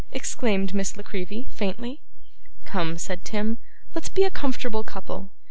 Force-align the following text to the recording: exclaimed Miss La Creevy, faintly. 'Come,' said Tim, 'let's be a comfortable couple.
exclaimed 0.11 0.73
Miss 0.73 0.97
La 0.97 1.03
Creevy, 1.03 1.47
faintly. 1.51 2.01
'Come,' 2.65 2.97
said 2.97 3.23
Tim, 3.23 3.59
'let's 3.93 4.09
be 4.09 4.23
a 4.23 4.31
comfortable 4.31 4.83
couple. 4.83 5.29